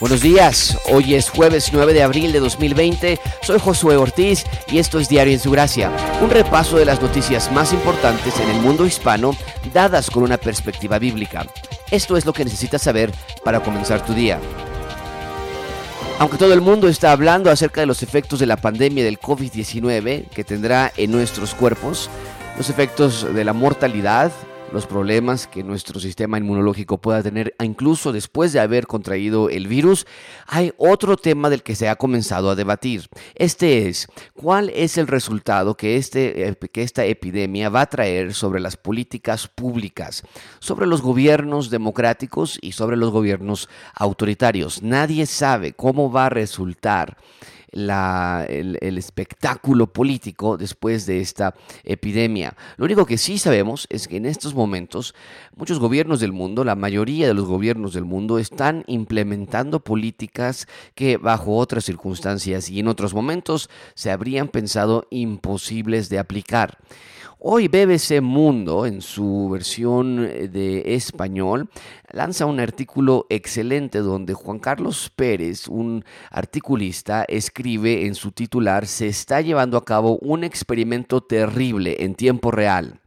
Buenos 0.00 0.22
días, 0.22 0.78
hoy 0.90 1.14
es 1.14 1.28
jueves 1.28 1.74
9 1.74 1.92
de 1.92 2.02
abril 2.02 2.32
de 2.32 2.40
2020, 2.40 3.20
soy 3.42 3.58
Josué 3.58 3.96
Ortiz 3.98 4.46
y 4.72 4.78
esto 4.78 4.98
es 4.98 5.10
Diario 5.10 5.34
en 5.34 5.38
su 5.38 5.50
Gracia, 5.50 5.92
un 6.22 6.30
repaso 6.30 6.78
de 6.78 6.86
las 6.86 7.02
noticias 7.02 7.52
más 7.52 7.74
importantes 7.74 8.40
en 8.40 8.48
el 8.48 8.62
mundo 8.62 8.86
hispano 8.86 9.36
dadas 9.74 10.10
con 10.10 10.22
una 10.22 10.38
perspectiva 10.38 10.98
bíblica. 10.98 11.44
Esto 11.90 12.16
es 12.16 12.24
lo 12.24 12.32
que 12.32 12.46
necesitas 12.46 12.80
saber 12.80 13.12
para 13.44 13.60
comenzar 13.60 14.02
tu 14.02 14.14
día. 14.14 14.40
Aunque 16.18 16.38
todo 16.38 16.54
el 16.54 16.62
mundo 16.62 16.88
está 16.88 17.12
hablando 17.12 17.50
acerca 17.50 17.82
de 17.82 17.86
los 17.86 18.02
efectos 18.02 18.38
de 18.38 18.46
la 18.46 18.56
pandemia 18.56 19.04
del 19.04 19.20
COVID-19 19.20 20.30
que 20.30 20.44
tendrá 20.44 20.90
en 20.96 21.10
nuestros 21.10 21.54
cuerpos, 21.54 22.08
los 22.56 22.70
efectos 22.70 23.34
de 23.34 23.44
la 23.44 23.52
mortalidad, 23.52 24.32
los 24.72 24.86
problemas 24.86 25.46
que 25.46 25.64
nuestro 25.64 25.98
sistema 25.98 26.38
inmunológico 26.38 26.98
pueda 26.98 27.22
tener 27.22 27.54
incluso 27.60 28.12
después 28.12 28.52
de 28.52 28.60
haber 28.60 28.86
contraído 28.86 29.50
el 29.50 29.66
virus, 29.66 30.06
hay 30.46 30.72
otro 30.76 31.16
tema 31.16 31.50
del 31.50 31.62
que 31.62 31.74
se 31.74 31.88
ha 31.88 31.96
comenzado 31.96 32.50
a 32.50 32.54
debatir. 32.54 33.08
Este 33.34 33.88
es, 33.88 34.06
¿cuál 34.34 34.70
es 34.70 34.96
el 34.96 35.08
resultado 35.08 35.76
que, 35.76 35.96
este, 35.96 36.56
que 36.72 36.82
esta 36.82 37.04
epidemia 37.04 37.68
va 37.68 37.82
a 37.82 37.86
traer 37.86 38.32
sobre 38.32 38.60
las 38.60 38.76
políticas 38.76 39.48
públicas, 39.48 40.22
sobre 40.60 40.86
los 40.86 41.02
gobiernos 41.02 41.70
democráticos 41.70 42.58
y 42.62 42.72
sobre 42.72 42.96
los 42.96 43.10
gobiernos 43.10 43.68
autoritarios? 43.94 44.82
Nadie 44.82 45.26
sabe 45.26 45.72
cómo 45.72 46.12
va 46.12 46.26
a 46.26 46.30
resultar 46.30 47.16
el, 47.72 48.98
espectáculo 48.98 49.92
político 49.92 50.56
después 50.56 51.06
de 51.06 51.20
esta 51.20 51.54
epidemia. 51.84 52.56
Lo 52.76 52.84
único 52.84 53.06
que 53.06 53.18
sí 53.18 53.38
sabemos 53.38 53.86
es 53.90 54.08
que 54.08 54.16
en 54.16 54.26
estos 54.26 54.54
momentos 54.54 55.14
muchos 55.56 55.78
gobiernos 55.78 56.20
del 56.20 56.32
mundo, 56.32 56.64
la 56.64 56.76
mayoría 56.76 57.26
de 57.26 57.34
los 57.34 57.46
gobiernos 57.46 57.94
del 57.94 58.04
mundo, 58.04 58.38
están 58.38 58.84
implementando 58.86 59.80
políticas 59.80 60.66
que 60.94 61.16
bajo 61.16 61.56
otras 61.56 61.84
circunstancias 61.84 62.68
y 62.70 62.80
en 62.80 62.88
otros 62.88 63.14
momentos 63.14 63.70
se 63.94 64.10
habrían 64.10 64.48
pensado 64.48 65.06
imposibles 65.10 66.08
de 66.08 66.18
aplicar. 66.18 66.78
Hoy 67.42 67.68
BBC 67.68 68.20
Mundo, 68.20 68.84
en 68.84 69.00
su 69.00 69.48
versión 69.48 70.26
eh, 70.28 70.48
de 70.48 70.94
español, 70.94 71.70
lanza 72.12 72.44
un 72.44 72.60
artículo 72.60 73.24
excelente 73.30 74.00
donde 74.00 74.34
Juan 74.34 74.58
Carlos 74.58 75.10
Pérez, 75.16 75.66
un 75.66 76.04
articulista, 76.30 77.24
escribe 77.26 78.04
en 78.04 78.14
su 78.14 78.32
titular, 78.32 78.86
se 78.86 79.08
está 79.08 79.40
llevando 79.40 79.78
a 79.78 79.86
cabo 79.86 80.18
un 80.18 80.44
experimento 80.44 81.22
terrible 81.22 82.04
en 82.04 82.14
tiempo 82.14 82.50
real. 82.50 83.00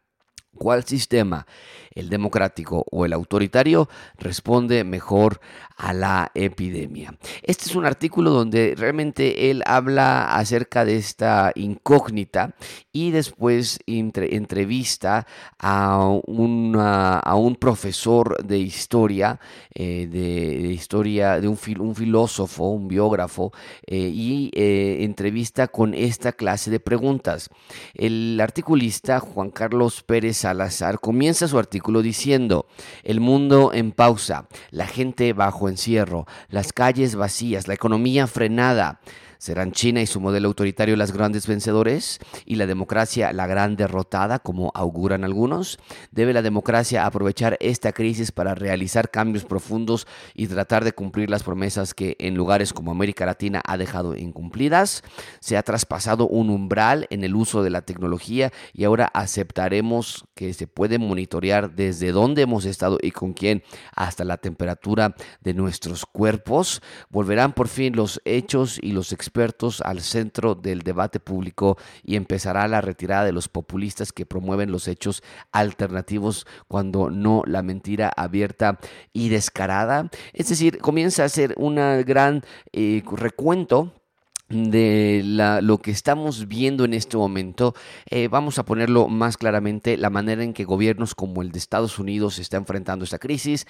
¿Cuál 0.58 0.84
sistema, 0.84 1.46
el 1.94 2.10
democrático 2.10 2.86
o 2.92 3.06
el 3.06 3.14
autoritario, 3.14 3.88
responde 4.18 4.84
mejor 4.84 5.42
a 5.78 5.94
la 5.94 6.32
epidemia? 6.34 7.16
Este 7.42 7.66
es 7.66 7.76
un 7.76 7.86
artículo 7.86 8.32
donde 8.32 8.76
realmente 8.78 9.52
él 9.52 9.64
habla 9.66 10.36
acerca 10.36 10.86
de 10.86 10.98
esta 10.98 11.52
incógnita 11.56 12.56
y 12.92 13.12
después 13.12 13.80
entrevista 13.88 15.26
a, 15.60 15.96
a 15.96 17.36
un 17.36 17.56
profesor 17.60 18.44
de 18.44 18.60
historia, 18.60 19.40
eh, 19.74 20.08
de, 20.10 20.72
historia, 20.72 21.40
de 21.40 21.48
un, 21.48 21.58
un, 21.80 21.96
filósofo, 21.96 22.70
un 22.70 22.88
biógrafo, 22.88 23.52
eh, 23.88 23.98
y 23.98 24.52
eh, 24.54 24.98
entrevista 25.02 25.68
con 25.68 25.94
esta 25.94 26.34
clase 26.34 26.70
de 26.72 26.80
preguntas. 26.80 27.50
El 27.94 28.40
articulista 28.42 29.20
Juan 29.20 29.50
Carlos 29.50 30.04
Pérez 30.04 30.38
Salazar 30.38 31.00
comienza 31.00 31.48
su 31.48 31.58
artículo 31.58 32.02
diciendo, 32.02 32.68
el 33.04 33.20
mundo 33.20 33.72
en 33.74 33.92
pausa, 33.92 34.48
la 34.72 34.88
gente 34.88 35.34
bajo 35.34 35.63
encierro, 35.70 36.26
las 36.50 36.74
calles 36.74 37.16
vacías, 37.16 37.68
la 37.68 37.74
economía 37.74 38.28
frenada, 38.28 39.00
¿Serán 39.44 39.74
China 39.74 40.02
y 40.02 40.08
su 40.08 40.22
modelo 40.22 40.48
autoritario 40.48 40.96
las 40.96 41.12
grandes 41.12 41.48
vencedores 41.48 42.20
y 42.46 42.56
la 42.56 42.66
democracia 42.66 43.34
la 43.34 43.46
gran 43.46 43.76
derrotada, 43.76 44.40
como 44.40 44.72
auguran 44.74 45.26
algunos? 45.26 45.80
¿Debe 46.12 46.32
la 46.32 46.42
democracia 46.42 47.06
aprovechar 47.06 47.58
esta 47.60 47.92
crisis 47.92 48.32
para 48.32 48.56
realizar 48.56 49.12
cambios 49.12 49.44
profundos 49.44 50.08
y 50.34 50.48
tratar 50.48 50.86
de 50.86 50.94
cumplir 50.94 51.30
las 51.30 51.44
promesas 51.44 51.94
que 51.94 52.16
en 52.20 52.36
lugares 52.36 52.72
como 52.72 52.92
América 52.92 53.26
Latina 53.26 53.62
ha 53.68 53.76
dejado 53.76 54.16
incumplidas? 54.16 55.04
¿Se 55.42 55.58
ha 55.58 55.64
traspasado 55.64 56.26
un 56.26 56.50
umbral 56.50 57.06
en 57.10 57.26
el 57.26 57.36
uso 57.36 57.64
de 57.64 57.70
la 57.70 57.82
tecnología 57.82 58.54
y 58.72 58.86
ahora 58.86 59.12
aceptaremos 59.14 60.24
que 60.36 60.54
se 60.54 60.68
puede 60.68 61.00
monitorear 61.00 61.76
desde 61.76 62.14
dónde 62.14 62.44
hemos 62.44 62.64
estado 62.64 62.98
y 63.02 63.12
con 63.12 63.34
quién 63.34 63.62
hasta 63.94 64.24
la 64.24 64.38
temperatura 64.38 65.18
de 65.42 65.54
nuestros 65.54 66.06
cuerpos? 66.06 66.82
¿Volverán 67.10 67.52
por 67.52 67.68
fin 67.68 67.94
los 67.98 68.22
hechos 68.24 68.80
y 68.82 68.94
los 68.94 69.12
expertos 69.12 69.33
expertos 69.34 69.82
al 69.82 70.02
centro 70.02 70.54
del 70.54 70.84
debate 70.84 71.20
público 71.20 71.76
y 72.04 72.18
empezará 72.18 72.68
la 72.68 72.82
retirada 72.82 73.26
de 73.26 73.32
los 73.32 73.50
populistas 73.50 74.14
que 74.14 74.28
promueven 74.28 74.72
los 74.72 74.88
hechos 74.88 75.24
alternativos 75.52 76.46
cuando 76.68 77.10
no 77.10 77.42
la 77.48 77.64
mentira 77.64 78.14
abierta 78.16 78.78
y 79.12 79.30
descarada. 79.30 80.12
Es 80.34 80.50
decir, 80.50 80.78
comienza 80.78 81.24
a 81.24 81.30
ser 81.30 81.56
un 81.58 81.78
gran 82.06 82.44
eh, 82.74 83.02
recuento 83.12 84.03
de 84.54 85.22
lo 85.62 85.80
que 85.80 85.92
estamos 85.92 86.48
viendo 86.48 86.86
en 86.86 86.94
este 86.94 87.18
momento, 87.18 87.74
eh, 88.10 88.28
vamos 88.28 88.60
a 88.60 88.66
ponerlo 88.66 89.08
más 89.08 89.38
claramente, 89.38 89.98
la 89.98 90.12
manera 90.12 90.44
en 90.44 90.54
que 90.54 90.64
gobiernos 90.64 91.16
como 91.16 91.42
el 91.42 91.52
de 91.52 91.58
Estados 91.58 91.98
Unidos 91.98 92.38
está 92.38 92.58
enfrentando 92.58 93.04
esta 93.04 93.18
crisis, 93.18 93.66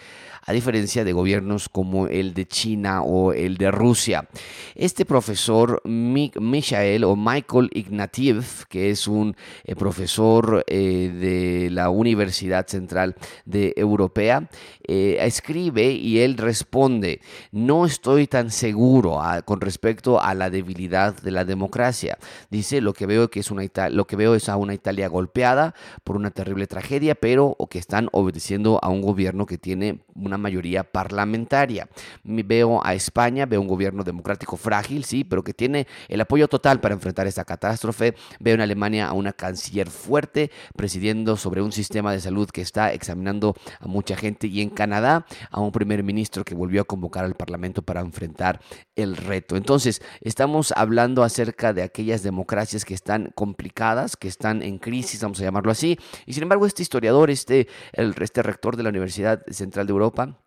a 0.45 0.51
diferencia 0.51 1.05
de 1.05 1.13
gobiernos 1.13 1.69
como 1.69 2.07
el 2.07 2.33
de 2.33 2.45
China 2.45 3.01
o 3.01 3.31
el 3.31 3.57
de 3.57 3.71
Rusia. 3.71 4.27
Este 4.75 5.05
profesor 5.05 5.81
Michael 5.85 7.05
o 7.05 7.15
Michael 7.15 7.69
Ignatiev, 7.73 8.65
que 8.67 8.89
es 8.89 9.07
un 9.07 9.35
eh, 9.63 9.75
profesor 9.75 10.65
eh, 10.67 11.11
de 11.13 11.69
la 11.71 11.89
Universidad 11.89 12.67
Central 12.67 13.15
de 13.45 13.73
Europea, 13.77 14.49
escribe 14.85 15.91
y 15.93 16.19
él 16.19 16.35
responde, 16.35 17.21
no 17.51 17.85
estoy 17.85 18.27
tan 18.27 18.51
seguro 18.51 19.21
con 19.45 19.61
respecto 19.61 20.19
a 20.19 20.33
la 20.33 20.49
debilidad 20.49 20.72
de 20.73 21.31
la 21.31 21.45
democracia. 21.45 22.17
Dice, 22.49 22.81
lo 22.81 22.93
que 22.93 23.05
veo 23.05 23.29
que 23.29 23.39
es 23.39 23.51
una 23.51 23.63
lo 23.89 24.05
que 24.05 24.15
veo 24.15 24.35
es 24.35 24.49
a 24.49 24.57
una 24.57 24.73
Italia 24.73 25.07
golpeada 25.07 25.73
por 26.03 26.15
una 26.15 26.31
terrible 26.31 26.67
tragedia, 26.67 27.15
pero 27.15 27.55
o 27.57 27.67
que 27.67 27.79
están 27.79 28.09
obedeciendo 28.11 28.79
a 28.81 28.89
un 28.89 29.01
gobierno 29.01 29.45
que 29.45 29.57
tiene 29.57 29.99
una 30.15 30.37
mayoría 30.37 30.83
parlamentaria. 30.83 31.87
Veo 32.23 32.85
a 32.85 32.93
España, 32.93 33.45
veo 33.45 33.61
un 33.61 33.67
gobierno 33.67 34.03
democrático 34.03 34.57
frágil, 34.57 35.05
sí, 35.05 35.23
pero 35.23 35.43
que 35.43 35.53
tiene 35.53 35.87
el 36.07 36.21
apoyo 36.21 36.47
total 36.47 36.79
para 36.79 36.93
enfrentar 36.93 37.27
esta 37.27 37.45
catástrofe. 37.45 38.15
Veo 38.39 38.55
en 38.55 38.61
Alemania 38.61 39.07
a 39.07 39.13
una 39.13 39.33
canciller 39.33 39.89
fuerte 39.89 40.51
presidiendo 40.75 41.37
sobre 41.37 41.61
un 41.61 41.71
sistema 41.71 42.11
de 42.11 42.19
salud 42.19 42.49
que 42.49 42.61
está 42.61 42.93
examinando 42.93 43.55
a 43.79 43.87
mucha 43.87 44.15
gente 44.15 44.47
y 44.47 44.61
en 44.61 44.69
Canadá 44.69 45.25
a 45.49 45.59
un 45.61 45.71
primer 45.71 46.03
ministro 46.03 46.43
que 46.43 46.55
volvió 46.55 46.81
a 46.81 46.85
convocar 46.85 47.25
al 47.25 47.35
parlamento 47.35 47.81
para 47.81 48.01
enfrentar 48.01 48.59
el 48.95 49.15
reto. 49.15 49.55
Entonces, 49.55 50.01
estamos 50.21 50.52
hablando 50.75 51.23
acerca 51.23 51.73
de 51.73 51.81
aquellas 51.81 52.23
democracias 52.23 52.85
que 52.85 52.93
están 52.93 53.31
complicadas, 53.35 54.15
que 54.15 54.27
están 54.27 54.61
en 54.61 54.77
crisis, 54.77 55.21
vamos 55.21 55.39
a 55.39 55.43
llamarlo 55.43 55.71
así. 55.71 55.97
Y 56.25 56.33
sin 56.33 56.43
embargo, 56.43 56.65
este 56.65 56.81
historiador, 56.81 57.29
este, 57.29 57.67
el, 57.93 58.13
este 58.21 58.43
rector 58.43 58.77
de 58.77 58.83
la 58.83 58.89
Universidad 58.89 59.43
Central 59.49 59.87
de 59.87 59.91
Europa, 59.91 60.37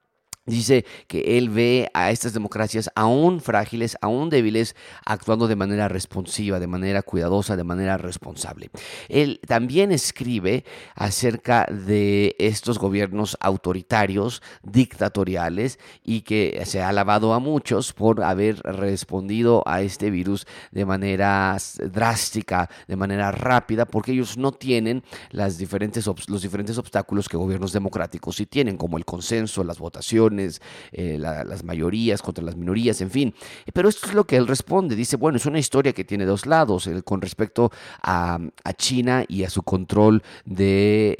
Dice 0.47 0.85
que 1.09 1.39
él 1.39 1.51
ve 1.51 1.91
a 1.93 2.13
estas 2.13 2.33
democracias 2.33 2.89
aún 2.95 3.41
frágiles, 3.41 3.97
aún 4.01 4.31
débiles, 4.31 4.77
actuando 5.05 5.49
de 5.49 5.57
manera 5.57 5.89
responsiva, 5.89 6.61
de 6.61 6.69
manera 6.69 7.03
cuidadosa, 7.03 7.57
de 7.57 7.65
manera 7.65 7.97
responsable. 7.99 8.71
Él 9.09 9.41
también 9.45 9.91
escribe 9.91 10.65
acerca 10.95 11.67
de 11.67 12.37
estos 12.39 12.79
gobiernos 12.79 13.37
autoritarios, 13.41 14.41
dictatoriales, 14.63 15.81
y 16.05 16.21
que 16.21 16.63
se 16.65 16.81
ha 16.81 16.91
alabado 16.91 17.35
a 17.35 17.41
muchos 17.41 17.93
por 17.93 18.23
haber 18.23 18.61
respondido 18.61 19.65
a 19.67 19.83
este 19.83 20.11
virus 20.11 20.47
de 20.71 20.87
manera 20.87 21.57
drástica, 21.91 22.71
de 22.87 22.95
manera 22.95 23.33
rápida, 23.33 23.85
porque 23.85 24.13
ellos 24.13 24.37
no 24.37 24.53
tienen 24.53 25.03
las 25.31 25.59
diferentes, 25.59 26.07
los 26.07 26.43
diferentes 26.43 26.79
obstáculos 26.79 27.29
que 27.29 27.37
gobiernos 27.37 27.73
democráticos 27.73 28.37
sí 28.37 28.47
tienen, 28.47 28.77
como 28.77 28.97
el 28.97 29.05
consenso, 29.05 29.65
las 29.65 29.81
votaciones, 29.81 30.36
eh, 30.39 31.19
las 31.19 31.65
mayorías 31.65 32.23
contra 32.23 32.45
las 32.45 32.57
minorías, 32.57 33.01
en 33.01 33.11
fin. 33.11 33.35
Pero 33.73 33.89
esto 33.89 34.07
es 34.07 34.15
lo 34.15 34.25
que 34.25 34.37
él 34.37 34.47
responde. 34.47 34.97
Dice, 34.97 35.17
bueno, 35.17 35.37
es 35.37 35.47
una 35.47 35.59
historia 35.59 35.93
que 35.93 36.05
tiene 36.05 36.25
dos 36.25 36.47
lados 36.47 36.89
con 37.05 37.21
respecto 37.21 37.71
a, 38.03 38.39
China 38.77 39.25
y 39.27 39.45
a 39.45 39.51
su 39.51 39.63
control 39.63 40.23
de, 40.45 41.17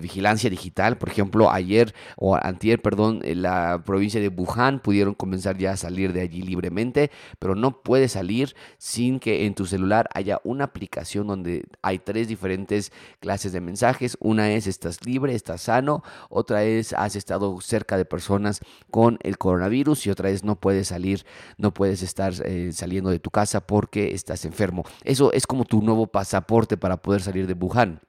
vigilancia 0.00 0.48
digital. 0.48 0.96
Por 0.96 1.10
ejemplo, 1.10 1.50
ayer 1.50 1.94
o 2.16 2.36
antier, 2.36 2.80
perdón, 2.80 3.20
la 3.22 3.82
provincia 3.84 4.20
de 4.20 4.28
Wuhan 4.28 4.80
pudieron 4.80 5.14
comenzar 5.14 5.58
ya 5.58 5.72
a 5.72 5.76
salir 5.76 6.12
de 6.12 6.20
allí 6.22 6.42
libremente, 6.42 7.10
pero 7.38 7.54
no 7.54 7.82
puede 7.82 8.08
salir 8.08 8.54
sin 8.78 9.18
que 9.18 9.46
en 9.46 9.54
tu 9.54 9.66
celular 9.66 10.08
haya 10.14 10.40
una 10.44 10.64
aplicación 10.64 11.26
donde 11.26 11.64
hay 11.82 11.98
tres 11.98 12.28
diferentes 12.28 12.92
clases 13.20 13.52
de 13.52 13.60
mensajes. 13.60 14.16
Una 14.20 14.50
es 14.52 14.66
estás 14.66 15.04
libre, 15.04 15.34
estás 15.34 15.62
sano, 15.62 16.02
otra 16.28 16.64
es 16.64 16.92
has 16.92 17.16
estado 17.16 17.60
cerca 17.60 17.96
de 17.96 18.04
personas 18.04 18.45
con 18.90 19.18
el 19.22 19.38
coronavirus 19.38 20.06
y 20.06 20.10
otra 20.10 20.30
vez 20.30 20.44
no 20.44 20.56
puedes 20.56 20.88
salir, 20.88 21.24
no 21.58 21.72
puedes 21.72 22.02
estar 22.02 22.32
eh, 22.44 22.70
saliendo 22.72 23.10
de 23.10 23.18
tu 23.18 23.30
casa 23.30 23.66
porque 23.66 24.14
estás 24.14 24.44
enfermo. 24.44 24.84
Eso 25.04 25.32
es 25.32 25.46
como 25.46 25.64
tu 25.64 25.82
nuevo 25.82 26.06
pasaporte 26.06 26.76
para 26.76 26.96
poder 26.98 27.22
salir 27.22 27.46
de 27.46 27.54
Wuhan. 27.54 28.00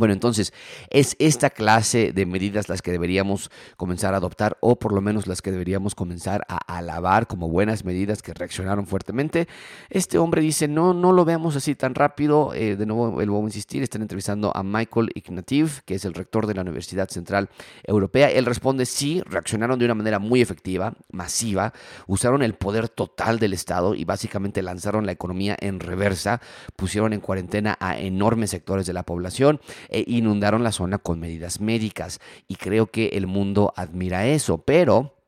Bueno, 0.00 0.14
entonces 0.14 0.54
es 0.88 1.14
esta 1.18 1.50
clase 1.50 2.12
de 2.14 2.24
medidas 2.24 2.70
las 2.70 2.80
que 2.80 2.90
deberíamos 2.90 3.50
comenzar 3.76 4.14
a 4.14 4.16
adoptar 4.16 4.56
o 4.60 4.76
por 4.76 4.94
lo 4.94 5.02
menos 5.02 5.26
las 5.26 5.42
que 5.42 5.52
deberíamos 5.52 5.94
comenzar 5.94 6.46
a 6.48 6.56
alabar 6.78 7.26
como 7.26 7.50
buenas 7.50 7.84
medidas 7.84 8.22
que 8.22 8.32
reaccionaron 8.32 8.86
fuertemente. 8.86 9.46
Este 9.90 10.16
hombre 10.16 10.40
dice, 10.40 10.68
no, 10.68 10.94
no 10.94 11.12
lo 11.12 11.26
veamos 11.26 11.54
así 11.54 11.74
tan 11.74 11.94
rápido. 11.94 12.54
Eh, 12.54 12.76
de 12.76 12.86
nuevo, 12.86 13.10
vuelvo 13.10 13.40
a 13.40 13.42
insistir, 13.42 13.82
están 13.82 14.00
entrevistando 14.00 14.56
a 14.56 14.62
Michael 14.62 15.10
Ignativ, 15.14 15.82
que 15.84 15.96
es 15.96 16.06
el 16.06 16.14
rector 16.14 16.46
de 16.46 16.54
la 16.54 16.62
Universidad 16.62 17.10
Central 17.10 17.50
Europea. 17.84 18.30
Él 18.30 18.46
responde, 18.46 18.86
sí, 18.86 19.20
reaccionaron 19.26 19.78
de 19.78 19.84
una 19.84 19.94
manera 19.94 20.18
muy 20.18 20.40
efectiva, 20.40 20.94
masiva, 21.12 21.74
usaron 22.06 22.40
el 22.40 22.54
poder 22.54 22.88
total 22.88 23.38
del 23.38 23.52
Estado 23.52 23.94
y 23.94 24.06
básicamente 24.06 24.62
lanzaron 24.62 25.04
la 25.04 25.12
economía 25.12 25.58
en 25.60 25.78
reversa, 25.78 26.40
pusieron 26.74 27.12
en 27.12 27.20
cuarentena 27.20 27.76
a 27.80 27.98
enormes 27.98 28.48
sectores 28.48 28.86
de 28.86 28.94
la 28.94 29.02
población 29.02 29.60
e 29.90 30.04
inundaron 30.06 30.62
la 30.62 30.72
zona 30.72 30.98
con 30.98 31.20
medidas 31.20 31.60
médicas. 31.60 32.20
Y 32.48 32.56
creo 32.56 32.86
que 32.86 33.08
el 33.08 33.26
mundo 33.26 33.72
admira 33.76 34.26
eso, 34.26 34.58
pero 34.58 35.19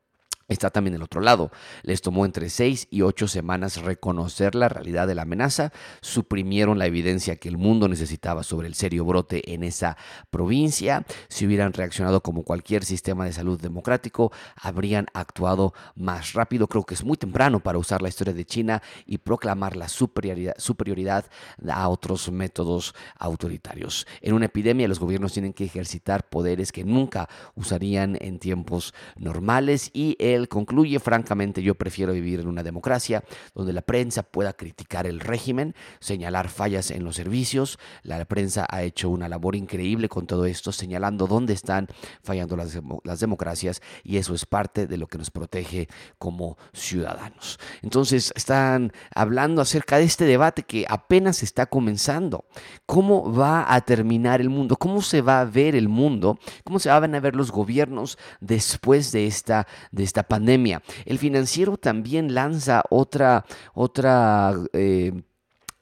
Está 0.53 0.69
también 0.69 0.93
el 0.93 1.01
otro 1.01 1.19
lado. 1.19 1.51
Les 1.81 2.01
tomó 2.01 2.25
entre 2.25 2.47
seis 2.49 2.87
y 2.91 3.01
ocho 3.01 3.27
semanas 3.27 3.81
reconocer 3.81 4.53
la 4.53 4.69
realidad 4.69 5.07
de 5.07 5.15
la 5.15 5.23
amenaza, 5.23 5.73
suprimieron 6.01 6.77
la 6.77 6.85
evidencia 6.85 7.37
que 7.37 7.49
el 7.49 7.57
mundo 7.57 7.87
necesitaba 7.87 8.43
sobre 8.43 8.67
el 8.67 8.75
serio 8.75 9.03
brote 9.03 9.53
en 9.53 9.63
esa 9.63 9.97
provincia. 10.29 11.05
Si 11.27 11.47
hubieran 11.47 11.73
reaccionado 11.73 12.21
como 12.21 12.43
cualquier 12.43 12.85
sistema 12.85 13.25
de 13.25 13.33
salud 13.33 13.59
democrático, 13.59 14.31
habrían 14.55 15.07
actuado 15.15 15.73
más 15.95 16.33
rápido. 16.33 16.67
Creo 16.67 16.83
que 16.83 16.93
es 16.93 17.03
muy 17.03 17.17
temprano 17.17 17.59
para 17.59 17.79
usar 17.79 18.03
la 18.03 18.09
historia 18.09 18.35
de 18.35 18.45
China 18.45 18.83
y 19.07 19.17
proclamar 19.17 19.75
la 19.75 19.87
superioridad, 19.87 20.53
superioridad 20.57 21.25
a 21.67 21.89
otros 21.89 22.31
métodos 22.31 22.93
autoritarios. 23.17 24.05
En 24.21 24.33
una 24.33 24.45
epidemia 24.45 24.87
los 24.87 24.99
gobiernos 24.99 25.33
tienen 25.33 25.53
que 25.53 25.65
ejercitar 25.65 26.29
poderes 26.29 26.71
que 26.71 26.83
nunca 26.83 27.27
usarían 27.55 28.19
en 28.21 28.37
tiempos 28.37 28.93
normales 29.17 29.89
y 29.93 30.15
concluye, 30.47 30.99
francamente, 30.99 31.61
yo 31.61 31.75
prefiero 31.75 32.13
vivir 32.13 32.39
en 32.39 32.47
una 32.47 32.63
democracia 32.63 33.23
donde 33.53 33.73
la 33.73 33.81
prensa 33.81 34.23
pueda 34.23 34.53
criticar 34.53 35.07
el 35.07 35.19
régimen, 35.19 35.75
señalar 35.99 36.49
fallas 36.49 36.91
en 36.91 37.03
los 37.03 37.15
servicios. 37.15 37.79
La 38.03 38.23
prensa 38.25 38.65
ha 38.69 38.83
hecho 38.83 39.09
una 39.09 39.29
labor 39.29 39.55
increíble 39.55 40.09
con 40.09 40.27
todo 40.27 40.45
esto, 40.45 40.71
señalando 40.71 41.27
dónde 41.27 41.53
están 41.53 41.87
fallando 42.23 42.55
las, 42.55 42.79
las 43.03 43.19
democracias 43.19 43.81
y 44.03 44.17
eso 44.17 44.33
es 44.33 44.45
parte 44.45 44.87
de 44.87 44.97
lo 44.97 45.07
que 45.07 45.17
nos 45.17 45.31
protege 45.31 45.87
como 46.17 46.57
ciudadanos. 46.73 47.59
Entonces, 47.81 48.31
están 48.35 48.91
hablando 49.13 49.61
acerca 49.61 49.97
de 49.97 50.03
este 50.03 50.25
debate 50.25 50.63
que 50.63 50.85
apenas 50.87 51.43
está 51.43 51.65
comenzando. 51.65 52.45
¿Cómo 52.85 53.33
va 53.33 53.73
a 53.73 53.81
terminar 53.81 54.41
el 54.41 54.49
mundo? 54.49 54.75
¿Cómo 54.75 55.01
se 55.01 55.21
va 55.21 55.41
a 55.41 55.45
ver 55.45 55.75
el 55.75 55.89
mundo? 55.89 56.39
¿Cómo 56.63 56.79
se 56.79 56.89
van 56.89 57.15
a 57.15 57.19
ver 57.19 57.35
los 57.35 57.51
gobiernos 57.51 58.17
después 58.39 59.11
de 59.11 59.27
esta, 59.27 59.67
de 59.91 60.03
esta 60.03 60.23
pandemia. 60.33 60.81
El 61.05 61.19
financiero 61.19 61.77
también 61.77 62.33
lanza 62.33 62.81
otra, 62.89 63.45
otra 63.75 64.55
eh, 64.73 65.11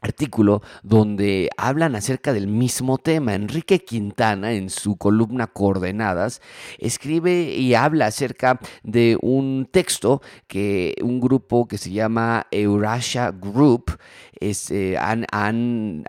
artículo 0.01 0.62
donde 0.83 1.50
hablan 1.56 1.95
acerca 1.95 2.33
del 2.33 2.48
mismo 2.48 2.98
tema. 2.98 3.33
Enrique 3.33 3.80
Quintana, 3.80 4.51
en 4.51 4.69
su 4.69 4.98
columna 4.98 5.48
Coordenadas, 5.48 6.42
escribe 6.80 7.44
y 7.44 7.75
habla 7.75 8.07
acerca 8.07 8.59
de 8.83 9.18
un 9.21 9.69
texto 9.71 10.21
que 10.48 10.95
un 11.01 11.21
grupo 11.21 11.65
que 11.68 11.77
se 11.77 11.92
llama 11.92 12.48
Eurasia 12.51 13.31
Group 13.31 13.98
eh, 14.42 14.98
han, 14.98 16.04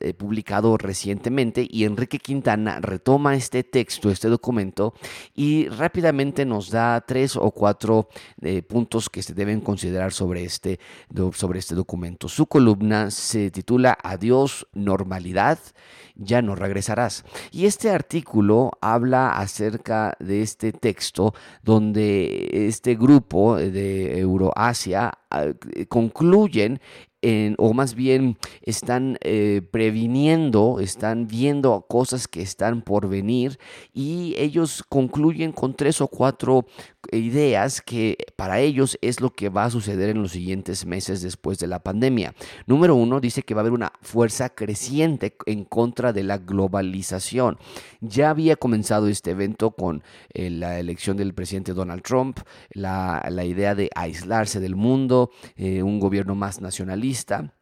eh, 0.00 0.12
publicado 0.12 0.76
recientemente 0.76 1.66
y 1.68 1.84
Enrique 1.84 2.18
Quintana 2.18 2.80
retoma 2.80 3.34
este 3.34 3.64
texto, 3.64 4.10
este 4.10 4.28
documento 4.28 4.92
y 5.34 5.68
rápidamente 5.68 6.44
nos 6.44 6.68
da 6.70 7.00
tres 7.00 7.34
o 7.34 7.50
cuatro 7.50 8.08
eh, 8.42 8.60
puntos 8.60 9.08
que 9.08 9.22
se 9.22 9.32
deben 9.32 9.62
considerar 9.62 10.12
sobre 10.12 10.44
este, 10.44 10.78
sobre 11.32 11.60
este 11.60 11.74
documento. 11.74 12.28
Su 12.28 12.44
columna 12.44 13.10
se 13.10 13.50
titula 13.50 13.96
Adiós 14.02 14.66
normalidad, 14.74 15.58
ya 16.14 16.42
no 16.42 16.54
regresarás. 16.56 17.24
Y 17.52 17.64
este 17.64 17.90
artículo 17.90 18.72
habla 18.82 19.30
acerca 19.30 20.14
de 20.20 20.42
este 20.42 20.72
texto 20.72 21.32
donde 21.62 22.66
este 22.68 22.96
grupo 22.96 23.56
de 23.56 24.18
Euroasia 24.18 25.12
ah, 25.30 25.52
concluyen 25.88 26.80
o 27.58 27.74
más 27.74 27.94
bien 27.94 28.38
están 28.62 29.18
eh, 29.22 29.60
previniendo, 29.72 30.78
están 30.80 31.26
viendo 31.26 31.84
cosas 31.88 32.28
que 32.28 32.42
están 32.42 32.82
por 32.82 33.08
venir 33.08 33.58
y 33.92 34.34
ellos 34.38 34.84
concluyen 34.88 35.50
con 35.50 35.74
tres 35.74 36.00
o 36.00 36.06
cuatro 36.06 36.64
ideas 37.10 37.80
que 37.80 38.18
para 38.36 38.60
ellos 38.60 38.98
es 39.00 39.20
lo 39.20 39.30
que 39.30 39.48
va 39.48 39.64
a 39.64 39.70
suceder 39.70 40.10
en 40.10 40.22
los 40.22 40.32
siguientes 40.32 40.86
meses 40.86 41.22
después 41.22 41.58
de 41.58 41.66
la 41.66 41.80
pandemia. 41.80 42.34
Número 42.66 42.94
uno, 42.94 43.20
dice 43.20 43.42
que 43.42 43.54
va 43.54 43.60
a 43.60 43.62
haber 43.62 43.72
una 43.72 43.92
fuerza 44.00 44.50
creciente 44.50 45.36
en 45.46 45.64
contra 45.64 46.12
de 46.12 46.22
la 46.22 46.38
globalización. 46.38 47.58
Ya 48.00 48.30
había 48.30 48.56
comenzado 48.56 49.08
este 49.08 49.32
evento 49.32 49.72
con 49.72 50.02
eh, 50.34 50.50
la 50.50 50.78
elección 50.78 51.16
del 51.16 51.34
presidente 51.34 51.74
Donald 51.74 52.02
Trump, 52.02 52.38
la, 52.70 53.22
idea 53.44 53.74
de 53.74 53.88
aislarse 53.94 54.60
del 54.60 54.76
mundo, 54.76 55.17
eh, 55.56 55.82
un 55.82 56.00
gobierno 56.00 56.34
más 56.34 56.60
nacionalista 56.60 57.54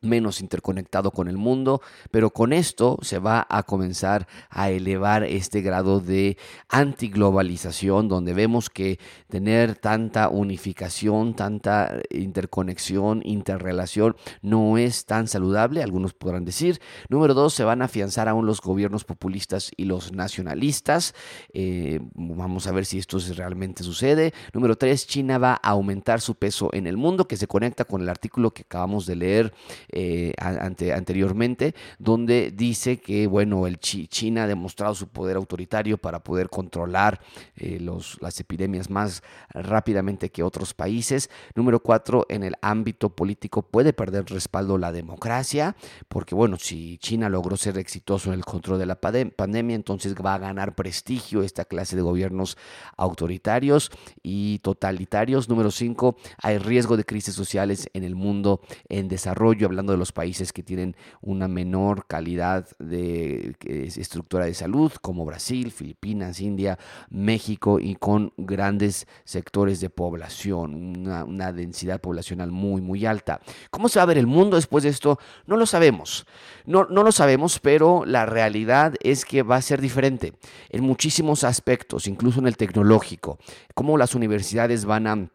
menos 0.00 0.40
interconectado 0.40 1.10
con 1.10 1.28
el 1.28 1.36
mundo, 1.36 1.80
pero 2.10 2.30
con 2.30 2.52
esto 2.52 2.98
se 3.02 3.18
va 3.18 3.46
a 3.48 3.62
comenzar 3.62 4.26
a 4.50 4.70
elevar 4.70 5.24
este 5.24 5.60
grado 5.60 6.00
de 6.00 6.36
antiglobalización, 6.68 8.08
donde 8.08 8.34
vemos 8.34 8.70
que 8.70 8.98
tener 9.28 9.76
tanta 9.76 10.28
unificación, 10.28 11.34
tanta 11.34 12.00
interconexión, 12.10 13.22
interrelación, 13.24 14.16
no 14.42 14.78
es 14.78 15.06
tan 15.06 15.28
saludable, 15.28 15.82
algunos 15.82 16.14
podrán 16.14 16.44
decir. 16.44 16.80
Número 17.08 17.34
dos, 17.34 17.54
se 17.54 17.64
van 17.64 17.82
a 17.82 17.86
afianzar 17.86 18.28
aún 18.28 18.46
los 18.46 18.60
gobiernos 18.60 19.04
populistas 19.04 19.70
y 19.76 19.84
los 19.84 20.12
nacionalistas. 20.12 21.14
Eh, 21.52 22.00
vamos 22.14 22.66
a 22.66 22.72
ver 22.72 22.84
si 22.84 22.98
esto 22.98 23.18
realmente 23.34 23.82
sucede. 23.82 24.32
Número 24.52 24.76
tres, 24.76 25.06
China 25.06 25.38
va 25.38 25.52
a 25.62 25.70
aumentar 25.70 26.20
su 26.20 26.34
peso 26.34 26.70
en 26.72 26.86
el 26.86 26.96
mundo, 26.96 27.26
que 27.26 27.36
se 27.36 27.46
conecta 27.46 27.84
con 27.84 28.02
el 28.02 28.08
artículo 28.08 28.52
que 28.52 28.62
acabamos 28.62 29.06
de 29.06 29.16
leer 29.16 29.54
eh, 29.90 30.32
ante, 30.38 30.92
anteriormente, 30.92 31.74
donde 31.98 32.52
dice 32.54 32.98
que, 32.98 33.26
bueno, 33.26 33.66
el 33.66 33.78
China 33.78 34.44
ha 34.44 34.46
demostrado 34.46 34.94
su 34.94 35.08
poder 35.08 35.36
autoritario 35.36 35.98
para 35.98 36.22
poder 36.22 36.48
controlar 36.48 37.20
eh, 37.56 37.78
los, 37.80 38.18
las 38.20 38.38
epidemias 38.40 38.90
más 38.90 39.22
rápidamente 39.50 40.30
que 40.30 40.42
otros 40.42 40.74
países. 40.74 41.30
Número 41.54 41.80
cuatro, 41.80 42.26
en 42.28 42.42
el 42.42 42.54
ámbito 42.60 43.10
político 43.10 43.62
puede 43.62 43.92
perder 43.92 44.24
respaldo 44.26 44.78
la 44.78 44.92
democracia, 44.92 45.76
porque, 46.08 46.34
bueno, 46.34 46.56
si 46.58 46.98
China 46.98 47.28
logró 47.28 47.56
ser 47.56 47.78
exitoso 47.78 48.30
en 48.30 48.34
el 48.34 48.44
control 48.44 48.78
de 48.78 48.86
la 48.86 49.00
pandemia, 49.00 49.74
entonces 49.74 50.14
va 50.14 50.34
a 50.34 50.38
ganar 50.38 50.74
prestigio 50.74 51.42
esta 51.42 51.64
clase 51.64 51.96
de 51.96 52.02
gobiernos 52.02 52.56
autoritarios 52.96 53.90
y 54.22 54.58
totalitarios. 54.60 55.48
Número 55.48 55.70
cinco, 55.70 56.16
hay 56.38 56.58
riesgo 56.58 56.96
de 56.96 57.04
crisis 57.04 57.34
sociales 57.34 57.88
en 57.94 58.04
el 58.04 58.14
mundo 58.14 58.60
en 58.88 59.08
desarrollo, 59.08 59.66
hablando 59.78 59.92
de 59.92 59.98
los 59.98 60.10
países 60.10 60.52
que 60.52 60.64
tienen 60.64 60.96
una 61.20 61.46
menor 61.46 62.06
calidad 62.06 62.66
de 62.80 63.54
estructura 63.96 64.44
de 64.44 64.54
salud, 64.54 64.90
como 65.00 65.24
Brasil, 65.24 65.70
Filipinas, 65.70 66.40
India, 66.40 66.78
México, 67.10 67.78
y 67.78 67.94
con 67.94 68.32
grandes 68.36 69.06
sectores 69.24 69.80
de 69.80 69.88
población, 69.88 71.06
una, 71.06 71.52
densidad 71.52 72.00
poblacional 72.00 72.50
muy, 72.50 72.80
muy 72.80 73.06
alta. 73.06 73.40
¿Cómo 73.70 73.88
se 73.88 74.00
va 74.00 74.02
a 74.02 74.06
ver 74.06 74.18
el 74.18 74.26
mundo 74.26 74.56
después 74.56 74.82
de 74.82 74.90
esto? 74.90 75.20
No 75.46 75.56
lo 75.56 75.66
sabemos. 75.66 76.26
No, 76.66 76.84
no 76.86 77.04
lo 77.04 77.12
sabemos, 77.12 77.60
pero 77.60 78.04
la 78.04 78.26
realidad 78.26 78.94
es 79.00 79.24
que 79.24 79.44
va 79.44 79.56
a 79.56 79.62
ser 79.62 79.80
diferente 79.80 80.32
en 80.70 80.82
muchísimos 80.82 81.44
aspectos, 81.44 82.08
incluso 82.08 82.40
en 82.40 82.48
el 82.48 82.56
tecnológico. 82.56 83.38
Cómo 83.74 83.96
las 83.96 84.16
universidades 84.16 84.84
van 84.84 85.06
a 85.06 85.28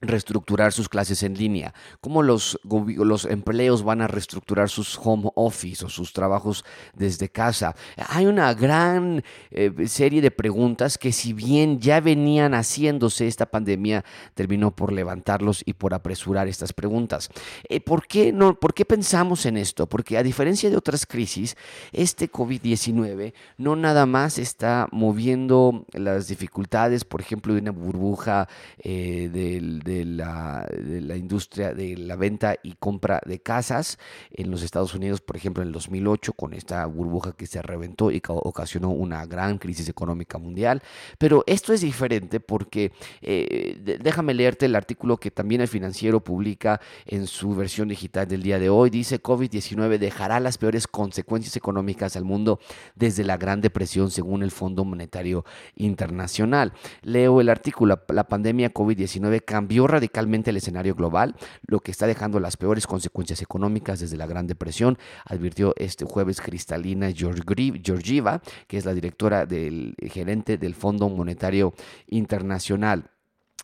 reestructurar 0.00 0.72
sus 0.72 0.88
clases 0.88 1.22
en 1.22 1.34
línea, 1.34 1.74
cómo 2.00 2.22
los, 2.22 2.58
los 2.64 3.24
empleos 3.24 3.82
van 3.82 4.00
a 4.00 4.06
reestructurar 4.06 4.68
sus 4.68 4.98
home 5.02 5.30
office 5.34 5.84
o 5.84 5.88
sus 5.88 6.12
trabajos 6.12 6.64
desde 6.94 7.28
casa. 7.28 7.74
Hay 8.08 8.26
una 8.26 8.54
gran 8.54 9.24
eh, 9.50 9.72
serie 9.86 10.20
de 10.20 10.30
preguntas 10.30 10.98
que 10.98 11.12
si 11.12 11.32
bien 11.32 11.80
ya 11.80 12.00
venían 12.00 12.54
haciéndose, 12.54 13.26
esta 13.26 13.46
pandemia 13.46 14.04
terminó 14.34 14.70
por 14.74 14.92
levantarlos 14.92 15.62
y 15.64 15.72
por 15.72 15.94
apresurar 15.94 16.48
estas 16.48 16.72
preguntas. 16.72 17.28
Eh, 17.68 17.80
¿por, 17.80 18.06
qué 18.06 18.32
no, 18.32 18.54
¿Por 18.58 18.74
qué 18.74 18.84
pensamos 18.84 19.46
en 19.46 19.56
esto? 19.56 19.88
Porque 19.88 20.16
a 20.16 20.22
diferencia 20.22 20.70
de 20.70 20.76
otras 20.76 21.06
crisis, 21.06 21.56
este 21.92 22.30
COVID-19 22.30 23.32
no 23.56 23.74
nada 23.74 24.06
más 24.06 24.38
está 24.38 24.86
moviendo 24.92 25.84
las 25.92 26.28
dificultades, 26.28 27.04
por 27.04 27.20
ejemplo, 27.20 27.54
de 27.54 27.60
una 27.60 27.70
burbuja 27.72 28.48
eh, 28.78 29.28
del 29.32 29.80
de 29.88 30.04
la, 30.04 31.16
industria 31.16 31.72
de 31.72 31.96
la 31.96 32.16
venta 32.16 32.56
y 32.62 32.74
compra 32.74 33.20
de 33.24 33.40
casas 33.40 33.98
en 34.30 34.50
los 34.50 34.62
Estados 34.62 34.94
Unidos, 34.94 35.20
por 35.20 35.36
ejemplo, 35.36 35.62
en 35.62 35.68
el 35.68 35.72
2008, 35.72 36.34
con 36.34 36.52
esta 36.52 36.84
burbuja 36.86 37.32
que 37.32 37.46
se 37.46 37.62
reventó 37.62 38.10
y 38.10 38.22
ocasionó 38.26 38.90
una 38.90 39.24
gran 39.24 39.58
crisis 39.58 39.88
económica 39.88 40.38
mundial. 40.38 40.82
Pero 41.16 41.42
esto 41.46 41.72
es 41.72 41.80
diferente 41.80 42.38
porque 42.38 42.92
eh, 43.22 43.98
déjame 44.00 44.34
leerte 44.34 44.66
el 44.66 44.76
artículo 44.76 45.16
que 45.16 45.30
también 45.30 45.62
el 45.62 45.68
financiero 45.68 46.20
publica 46.20 46.80
en 47.06 47.26
su 47.26 47.54
versión 47.54 47.88
digital 47.88 48.28
del 48.28 48.42
día 48.42 48.58
de 48.58 48.68
hoy. 48.68 48.90
Dice, 48.90 49.22
COVID-19 49.22 49.98
dejará 49.98 50.38
las 50.40 50.58
peores 50.58 50.86
consecuencias 50.86 51.56
económicas 51.56 52.16
al 52.16 52.24
mundo 52.24 52.60
desde 52.94 53.24
la 53.24 53.38
Gran 53.38 53.62
Depresión, 53.62 54.10
según 54.10 54.42
el 54.42 54.50
Fondo 54.50 54.84
Monetario 54.84 55.44
Internacional. 55.76 56.74
Leo 57.02 57.40
el 57.40 57.48
artículo, 57.48 57.98
la 58.08 58.24
pandemia 58.24 58.74
COVID-19 58.74 59.42
cambió 59.44 59.77
radicalmente 59.86 60.50
el 60.50 60.56
escenario 60.56 60.94
global, 60.94 61.36
lo 61.66 61.80
que 61.80 61.90
está 61.90 62.06
dejando 62.06 62.40
las 62.40 62.56
peores 62.56 62.86
consecuencias 62.86 63.42
económicas 63.42 64.00
desde 64.00 64.16
la 64.16 64.26
Gran 64.26 64.46
Depresión, 64.46 64.98
advirtió 65.24 65.74
este 65.76 66.04
jueves 66.04 66.40
Cristalina 66.40 67.10
Georgieva, 67.12 68.42
que 68.66 68.78
es 68.78 68.84
la 68.84 68.94
directora 68.94 69.46
del 69.46 69.94
gerente 70.10 70.58
del 70.58 70.74
Fondo 70.74 71.08
Monetario 71.08 71.74
Internacional. 72.06 73.10